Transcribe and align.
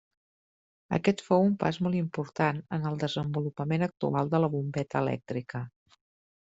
Aquest 0.97 1.21
fou 1.25 1.45
un 1.49 1.53
pas 1.65 1.77
molt 1.87 1.99
important 2.01 2.63
en 2.79 2.89
el 2.93 2.99
desenvolupament 3.05 3.87
actual 3.93 4.35
de 4.35 4.45
la 4.45 4.53
bombeta 4.59 5.07
elèctrica. 5.07 5.67